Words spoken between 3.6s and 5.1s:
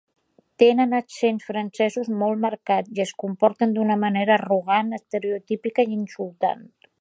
d'una manera arrogant